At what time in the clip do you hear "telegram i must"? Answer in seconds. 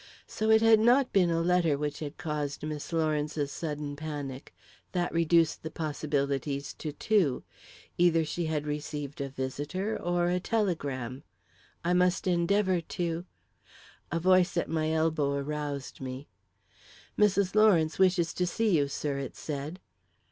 10.39-12.25